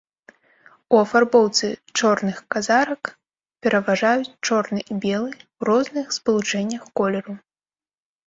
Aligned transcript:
У 0.93 0.99
афарбоўцы 1.05 1.67
чорных 1.99 2.37
казарак 2.55 3.11
пераважаюць 3.67 4.31
чорны 4.47 4.79
і 4.83 4.93
белы 5.05 5.29
ў 5.35 5.61
розных 5.71 6.05
спалучэннях 6.19 6.83
колеру. 7.01 7.33